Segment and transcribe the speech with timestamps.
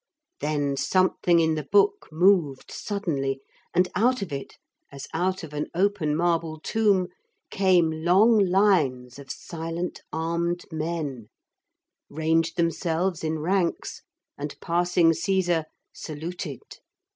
[0.39, 3.39] Then something in the book moved suddenly,
[3.71, 4.57] and out of it,
[4.91, 7.09] as out of an open marble tomb,
[7.51, 11.27] came long lines of silent armed men,
[12.09, 14.01] ranged themselves in ranks,
[14.39, 16.63] and, passing Caesar, saluted.